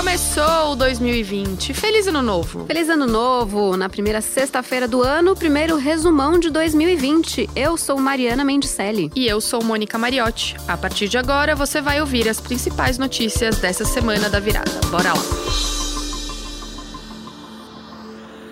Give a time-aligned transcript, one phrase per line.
[0.00, 1.74] Começou o 2020.
[1.74, 2.64] Feliz ano novo.
[2.64, 3.76] Feliz ano novo.
[3.76, 7.50] Na primeira sexta-feira do ano, primeiro resumão de 2020.
[7.54, 9.12] Eu sou Mariana Mendicelli.
[9.14, 10.56] E eu sou Mônica Mariotti.
[10.66, 14.72] A partir de agora, você vai ouvir as principais notícias dessa semana da virada.
[14.90, 15.79] Bora lá.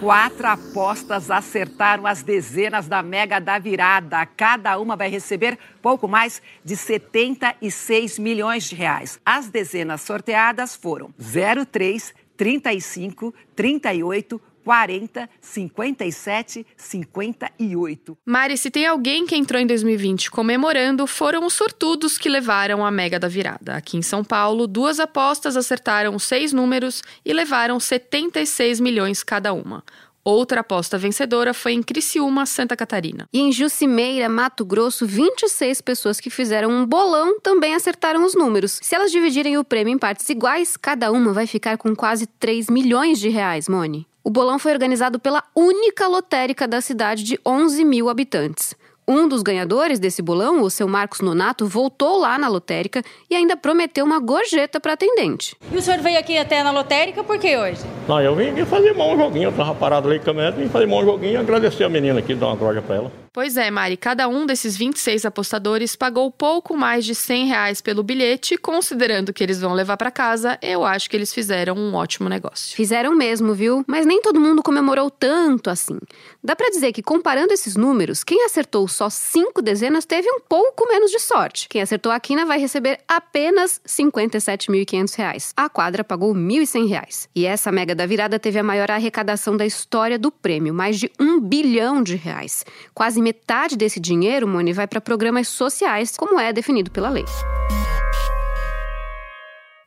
[0.00, 4.24] Quatro apostas acertaram as dezenas da Mega da Virada.
[4.24, 9.20] Cada uma vai receber pouco mais de 76 milhões de reais.
[9.26, 18.18] As dezenas sorteadas foram 03, 35, 38, 40, 57, 58.
[18.24, 22.90] Mari, se tem alguém que entrou em 2020 comemorando, foram os sortudos que levaram a
[22.92, 23.74] Mega da Virada.
[23.74, 29.82] Aqui em São Paulo, duas apostas acertaram seis números e levaram 76 milhões cada uma.
[30.22, 33.26] Outra aposta vencedora foi em Criciúma, Santa Catarina.
[33.32, 38.78] E em Jucimeira, Mato Grosso, 26 pessoas que fizeram um bolão também acertaram os números.
[38.80, 42.68] Se elas dividirem o prêmio em partes iguais, cada uma vai ficar com quase 3
[42.70, 44.06] milhões de reais, Mone.
[44.30, 48.76] O bolão foi organizado pela única lotérica da cidade de 11 mil habitantes.
[49.08, 53.56] Um dos ganhadores desse bolão, o seu Marcos Nonato, voltou lá na lotérica e ainda
[53.56, 55.56] prometeu uma gorjeta para atendente.
[55.72, 57.80] E o senhor veio aqui até na lotérica por que hoje?
[58.06, 60.68] Não, eu vim aqui fazer um joguinho, eu tava parado ali com a caminhonete, vim
[60.68, 63.12] fazer um joguinho e agradecer a menina aqui, dar uma gorja para ela.
[63.32, 68.02] Pois é, Mari, cada um desses 26 apostadores pagou pouco mais de 100 reais pelo
[68.02, 72.28] bilhete, considerando que eles vão levar para casa, eu acho que eles fizeram um ótimo
[72.28, 72.74] negócio.
[72.74, 73.84] Fizeram mesmo, viu?
[73.86, 75.96] Mas nem todo mundo comemorou tanto assim.
[76.42, 80.88] Dá para dizer que, comparando esses números, quem acertou só cinco dezenas teve um pouco
[80.88, 81.68] menos de sorte.
[81.68, 85.52] Quem acertou a quina vai receber apenas R$ 57.500.
[85.56, 87.28] A quadra pagou R$ 1.100.
[87.32, 91.12] E essa mega da virada teve a maior arrecadação da história do prêmio, mais de
[91.20, 92.64] um bilhão de reais.
[92.92, 97.24] Quase quase metade desse dinheiro, Moni, vai para programas sociais, como é definido pela lei.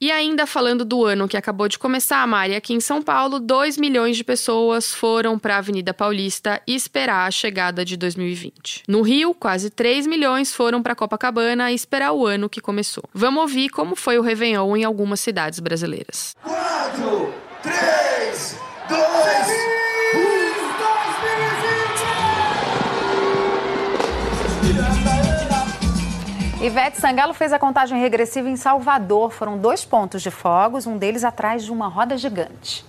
[0.00, 3.78] E ainda falando do ano que acabou de começar, Mari, aqui em São Paulo, 2
[3.78, 8.82] milhões de pessoas foram para a Avenida Paulista esperar a chegada de 2020.
[8.88, 13.04] No Rio, quase 3 milhões foram para Copacabana esperar o ano que começou.
[13.14, 16.34] Vamos ouvir como foi o Réveillon em algumas cidades brasileiras.
[16.42, 18.56] 4, 3,
[18.88, 19.71] 2,
[26.62, 29.32] Ivete Sangalo fez a contagem regressiva em Salvador.
[29.32, 32.84] Foram dois pontos de fogos, um deles atrás de uma roda gigante.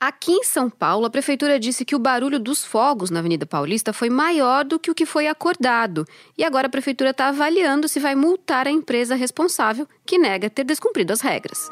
[0.00, 3.92] Aqui em São Paulo, a prefeitura disse que o barulho dos fogos na Avenida Paulista
[3.92, 6.06] foi maior do que o que foi acordado.
[6.38, 10.62] E agora a prefeitura está avaliando se vai multar a empresa responsável que nega ter
[10.62, 11.68] descumprido as regras.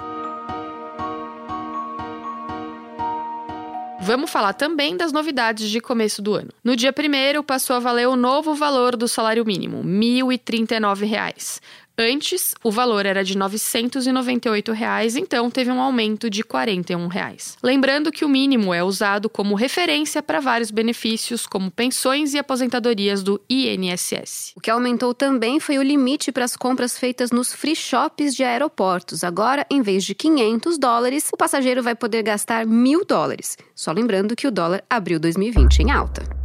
[4.03, 6.51] Vamos falar também das novidades de começo do ano.
[6.65, 11.61] No dia 1 passou a valer o novo valor do salário mínimo, R$ 1.039.
[12.03, 17.59] Antes, o valor era de 998 reais, então teve um aumento de 41 reais.
[17.63, 23.23] Lembrando que o mínimo é usado como referência para vários benefícios, como pensões e aposentadorias
[23.23, 24.55] do INSS.
[24.57, 28.45] O que aumentou também foi o limite para as compras feitas nos free shops de
[28.45, 29.23] aeroportos.
[29.23, 33.59] Agora, em vez de 500 dólares, o passageiro vai poder gastar mil dólares.
[33.75, 36.40] Só lembrando que o dólar abriu 2020 em alta.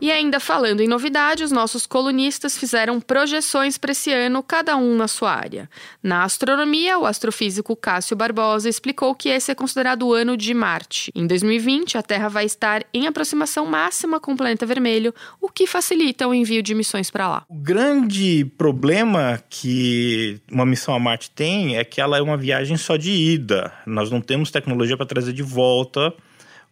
[0.00, 4.94] E ainda falando em novidade, os nossos colunistas fizeram projeções para esse ano, cada um
[4.94, 5.68] na sua área.
[6.00, 11.10] Na astronomia, o astrofísico Cássio Barbosa explicou que esse é considerado o ano de Marte.
[11.16, 15.66] Em 2020, a Terra vai estar em aproximação máxima com o planeta vermelho, o que
[15.66, 17.44] facilita o envio de missões para lá.
[17.48, 22.76] O grande problema que uma missão a Marte tem é que ela é uma viagem
[22.76, 23.72] só de ida.
[23.84, 26.14] Nós não temos tecnologia para trazer de volta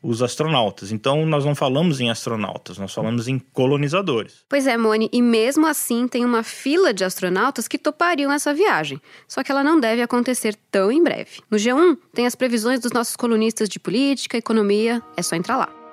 [0.07, 0.93] os astronautas.
[0.93, 4.45] Então, nós não falamos em astronautas, nós falamos em colonizadores.
[4.49, 9.01] Pois é, Mone, e mesmo assim tem uma fila de astronautas que topariam essa viagem.
[9.27, 11.41] Só que ela não deve acontecer tão em breve.
[11.51, 15.86] No G1 tem as previsões dos nossos colunistas de política, economia, é só entrar lá.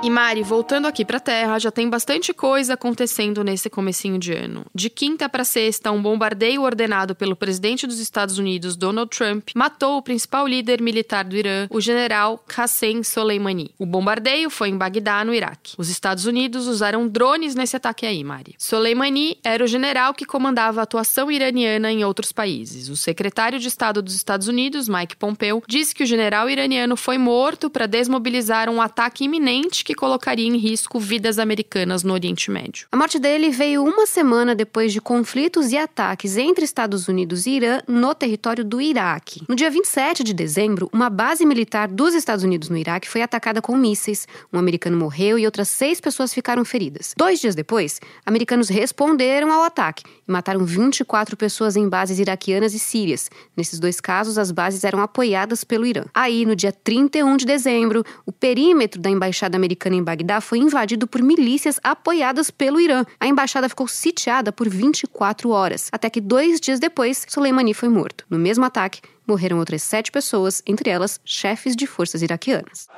[0.00, 4.64] E Mari, voltando aqui para Terra, já tem bastante coisa acontecendo nesse comecinho de ano.
[4.72, 9.98] De quinta para sexta, um bombardeio ordenado pelo presidente dos Estados Unidos, Donald Trump, matou
[9.98, 13.72] o principal líder militar do Irã, o general Qassem Soleimani.
[13.76, 15.74] O bombardeio foi em Bagdá, no Iraque.
[15.76, 18.54] Os Estados Unidos usaram drones nesse ataque aí, Mari.
[18.56, 22.88] Soleimani era o general que comandava a atuação iraniana em outros países.
[22.88, 27.18] O secretário de Estado dos Estados Unidos, Mike Pompeo, disse que o general iraniano foi
[27.18, 32.86] morto para desmobilizar um ataque iminente que colocaria em risco vidas americanas no Oriente Médio.
[32.92, 37.52] A morte dele veio uma semana depois de conflitos e ataques entre Estados Unidos e
[37.52, 39.40] Irã no território do Iraque.
[39.48, 43.62] No dia 27 de dezembro, uma base militar dos Estados Unidos no Iraque foi atacada
[43.62, 44.28] com mísseis.
[44.52, 47.14] Um americano morreu e outras seis pessoas ficaram feridas.
[47.16, 52.78] Dois dias depois, americanos responderam ao ataque e mataram 24 pessoas em bases iraquianas e
[52.78, 53.30] sírias.
[53.56, 56.04] Nesses dois casos, as bases eram apoiadas pelo Irã.
[56.12, 61.06] Aí, no dia 31 de dezembro, o perímetro da embaixada americana em Bagdá foi invadido
[61.06, 63.04] por milícias apoiadas pelo Irã.
[63.20, 68.24] A embaixada ficou sitiada por 24 horas, até que dois dias depois, Soleimani foi morto.
[68.28, 72.88] No mesmo ataque, morreram outras sete pessoas, entre elas chefes de forças iraquianas.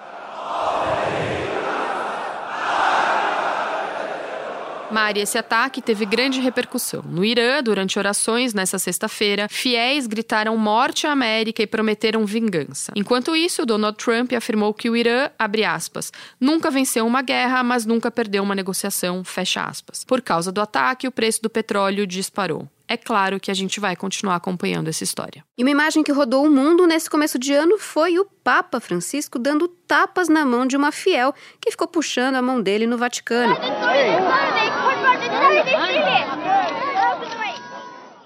[4.90, 7.02] Mari, esse ataque teve grande repercussão.
[7.06, 12.92] No Irã, durante orações nessa sexta-feira, fiéis gritaram morte à América e prometeram vingança.
[12.96, 17.86] Enquanto isso, Donald Trump afirmou que o Irã, abre aspas, nunca venceu uma guerra, mas
[17.86, 20.04] nunca perdeu uma negociação, fecha aspas.
[20.04, 23.94] Por causa do ataque, o preço do petróleo disparou é claro que a gente vai
[23.94, 25.44] continuar acompanhando essa história.
[25.56, 29.38] E uma imagem que rodou o mundo nesse começo de ano foi o Papa Francisco
[29.38, 33.54] dando tapas na mão de uma fiel que ficou puxando a mão dele no Vaticano.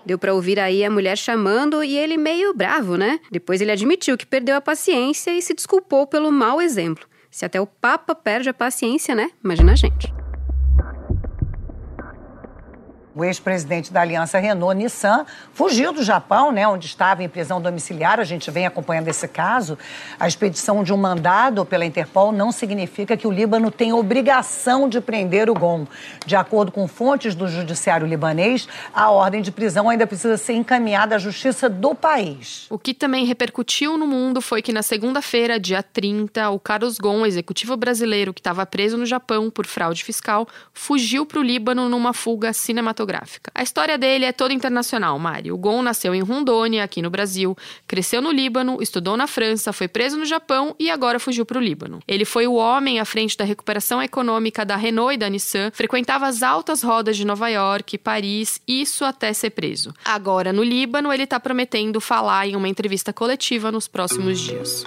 [0.06, 3.18] Deu para ouvir aí a mulher chamando e ele meio bravo, né?
[3.30, 7.06] Depois ele admitiu que perdeu a paciência e se desculpou pelo mau exemplo.
[7.30, 9.30] Se até o Papa perde a paciência, né?
[9.42, 10.23] Imagina a gente.
[13.16, 18.18] O ex-presidente da aliança Renault-Nissan fugiu do Japão, né, onde estava em prisão domiciliar.
[18.18, 19.78] A gente vem acompanhando esse caso.
[20.18, 25.00] A expedição de um mandado pela Interpol não significa que o Líbano tem obrigação de
[25.00, 25.86] prender o Gon.
[26.26, 31.14] De acordo com fontes do judiciário libanês, a ordem de prisão ainda precisa ser encaminhada
[31.14, 32.66] à justiça do país.
[32.68, 37.24] O que também repercutiu no mundo foi que na segunda-feira, dia 30, o Carlos Gon,
[37.24, 42.12] executivo brasileiro que estava preso no Japão por fraude fiscal, fugiu para o Líbano numa
[42.12, 43.50] fuga cinematográfica cinematográfica.
[43.54, 45.52] A história dele é toda internacional, Mari.
[45.52, 47.56] O Gon nasceu em Rondônia, aqui no Brasil,
[47.86, 51.60] cresceu no Líbano, estudou na França, foi preso no Japão e agora fugiu para o
[51.60, 52.00] Líbano.
[52.08, 56.26] Ele foi o homem à frente da recuperação econômica da Renault e da Nissan, frequentava
[56.26, 59.92] as altas rodas de Nova York, Paris, isso até ser preso.
[60.04, 64.84] Agora, no Líbano, ele está prometendo falar em uma entrevista coletiva nos próximos dias.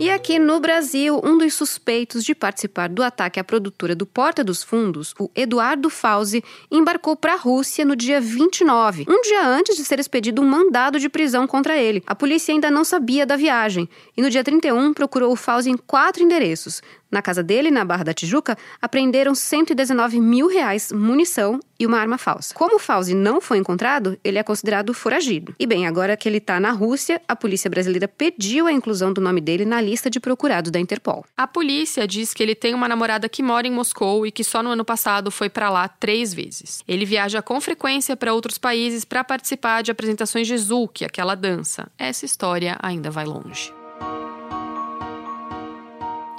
[0.00, 4.42] E aqui no Brasil, um dos suspeitos de participar do ataque à produtora do Porta
[4.42, 9.76] dos Fundos, o Eduardo Fauzi, embarcou para a Rússia no dia 29, um dia antes
[9.76, 12.02] de ser expedido um mandado de prisão contra ele.
[12.06, 13.86] A polícia ainda não sabia da viagem
[14.16, 16.80] e no dia 31 procurou o Fauzi em quatro endereços,
[17.10, 22.18] na casa dele, na Barra da Tijuca, apreenderam 119 mil reais, munição e uma arma
[22.18, 22.54] falsa.
[22.54, 25.54] Como o Fauzi não foi encontrado, ele é considerado foragido.
[25.58, 29.20] E bem, agora que ele está na Rússia, a polícia brasileira pediu a inclusão do
[29.20, 31.24] nome dele na lista de procurados da Interpol.
[31.34, 34.62] A polícia diz que ele tem uma namorada que mora em Moscou e que só
[34.62, 36.84] no ano passado foi para lá três vezes.
[36.86, 41.90] Ele viaja com frequência para outros países para participar de apresentações de Zouk, aquela dança.
[41.98, 43.79] Essa história ainda vai longe.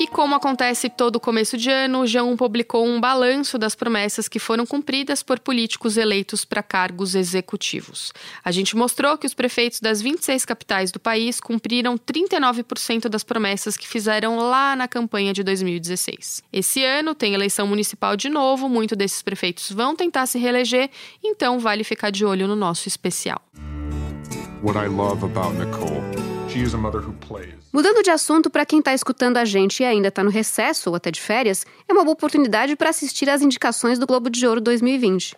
[0.02, 4.40] E como acontece todo começo de ano, o G1 publicou um balanço das promessas que
[4.40, 8.12] foram cumpridas por políticos eleitos para cargos executivos.
[8.44, 13.78] A gente mostrou que os prefeitos das 26 capitais do país cumpriram 39% das promessas
[13.78, 16.42] que fizeram lá na campanha de 2016.
[16.52, 20.90] Esse ano tem eleição municipal de novo, muitos desses prefeitos vão tentar se reeleger,
[21.24, 23.40] então vale ficar de olho no nosso especial.
[24.64, 26.02] What I love about Nicole,
[26.50, 27.61] she is a mother who plays.
[27.74, 30.96] Mudando de assunto, para quem está escutando a gente e ainda está no recesso ou
[30.96, 34.60] até de férias, é uma boa oportunidade para assistir às indicações do Globo de Ouro
[34.60, 35.38] 2020.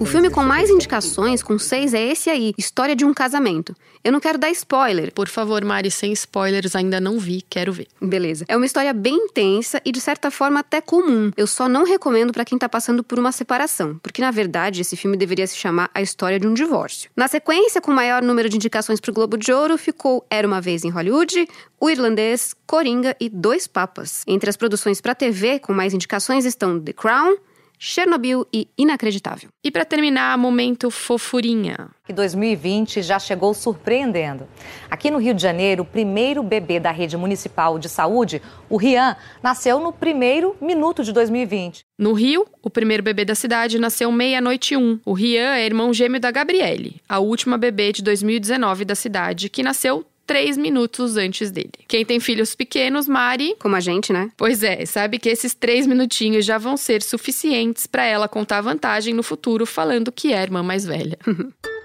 [0.00, 3.74] O filme com mais indicações, com seis, é esse aí, História de um Casamento.
[4.02, 5.12] Eu não quero dar spoiler.
[5.12, 7.86] Por favor, Mari, sem spoilers, ainda não vi, quero ver.
[8.00, 8.44] Beleza.
[8.48, 11.30] É uma história bem intensa e de certa forma até comum.
[11.36, 14.96] Eu só não recomendo para quem está passando por uma separação, porque na verdade esse
[14.96, 17.10] filme deveria se chamar A História de um Divórcio.
[17.16, 20.60] Na sequência, com maior número de indicações para o Globo de Ouro ficou Era uma
[20.60, 21.48] Vez em Hollywood,
[21.80, 24.24] O Irlandês, Coringa e Dois Papas.
[24.26, 27.36] Entre as produções para TV com mais indicações estão The Crown,
[27.78, 29.50] Chernobyl e Inacreditável.
[29.62, 31.90] E para terminar, momento fofurinha.
[32.04, 34.48] Que 2020 já chegou surpreendendo.
[34.90, 39.16] Aqui no Rio de Janeiro, o primeiro bebê da rede municipal de saúde, o Rian,
[39.42, 41.84] nasceu no primeiro minuto de 2020.
[41.98, 44.98] No Rio, o primeiro bebê da cidade nasceu meia-noite um.
[45.04, 49.62] O Rian é irmão gêmeo da Gabriele, a última bebê de 2019 da cidade, que
[49.62, 51.70] nasceu três minutos antes dele.
[51.86, 53.54] Quem tem filhos pequenos, Mari.
[53.58, 54.30] Como a gente, né?
[54.36, 59.14] Pois é, sabe que esses três minutinhos já vão ser suficientes para ela contar vantagem
[59.14, 61.18] no futuro, falando que é a irmã mais velha.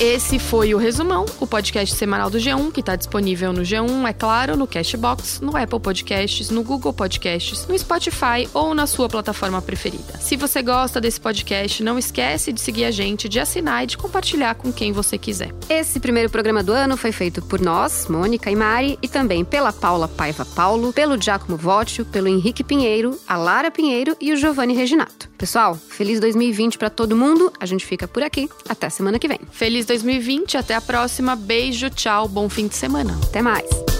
[0.00, 4.12] Esse foi o Resumão, o podcast semanal do G1, que está disponível no G1, é
[4.12, 9.60] claro, no Cashbox, no Apple Podcasts, no Google Podcasts, no Spotify ou na sua plataforma
[9.60, 10.16] preferida.
[10.20, 13.98] Se você gosta desse podcast, não esquece de seguir a gente, de assinar e de
[13.98, 15.52] compartilhar com quem você quiser.
[15.68, 19.72] Esse primeiro programa do ano foi feito por nós, Mônica e Mari, e também pela
[19.72, 24.74] Paula Paiva Paulo, pelo Giacomo Vótio, pelo Henrique Pinheiro, a Lara Pinheiro e o Giovanni
[24.74, 25.28] Reginato.
[25.38, 27.52] Pessoal, feliz 2020 para todo mundo.
[27.60, 28.48] A gente fica por aqui.
[28.68, 29.38] Até semana que vem.
[29.52, 31.34] Feliz 2020, até a próxima.
[31.34, 33.18] Beijo, tchau, bom fim de semana.
[33.24, 33.97] Até mais.